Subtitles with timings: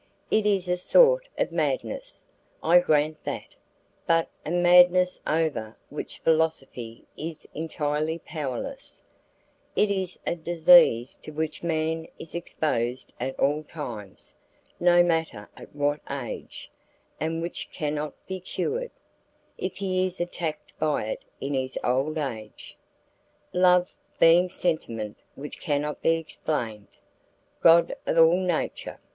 [0.31, 2.25] It is a sort of madness,
[2.63, 3.53] I grant that,
[4.07, 9.03] but a madness over which philosophy is entirely powerless;
[9.75, 14.35] it is a disease to which man is exposed at all times,
[14.79, 16.71] no matter at what age,
[17.19, 18.89] and which cannot be cured,
[19.59, 22.75] if he is attacked by it in his old age.
[23.53, 26.87] Love being sentiment which cannot be explained!
[27.61, 28.99] God of all nature!